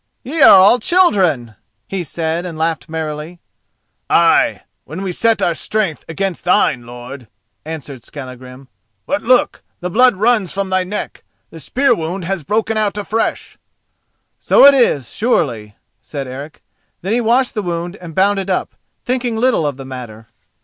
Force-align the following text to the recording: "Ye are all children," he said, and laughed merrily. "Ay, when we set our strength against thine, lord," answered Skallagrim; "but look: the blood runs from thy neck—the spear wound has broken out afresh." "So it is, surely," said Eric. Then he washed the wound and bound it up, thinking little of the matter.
"Ye 0.23 0.41
are 0.41 0.57
all 0.59 0.79
children," 0.79 1.53
he 1.87 2.03
said, 2.03 2.43
and 2.43 2.57
laughed 2.57 2.89
merrily. 2.89 3.39
"Ay, 4.09 4.63
when 4.83 5.03
we 5.03 5.11
set 5.11 5.43
our 5.43 5.53
strength 5.53 6.03
against 6.09 6.43
thine, 6.43 6.87
lord," 6.87 7.27
answered 7.65 8.03
Skallagrim; 8.03 8.67
"but 9.05 9.21
look: 9.21 9.61
the 9.79 9.91
blood 9.91 10.15
runs 10.15 10.51
from 10.51 10.71
thy 10.71 10.83
neck—the 10.83 11.59
spear 11.59 11.93
wound 11.93 12.25
has 12.25 12.41
broken 12.41 12.77
out 12.77 12.97
afresh." 12.97 13.59
"So 14.39 14.65
it 14.65 14.73
is, 14.73 15.13
surely," 15.13 15.75
said 16.01 16.27
Eric. 16.27 16.63
Then 17.03 17.13
he 17.13 17.21
washed 17.21 17.53
the 17.53 17.61
wound 17.61 17.95
and 17.97 18.15
bound 18.15 18.39
it 18.39 18.49
up, 18.49 18.73
thinking 19.05 19.35
little 19.37 19.67
of 19.67 19.77
the 19.77 19.85
matter. 19.85 20.29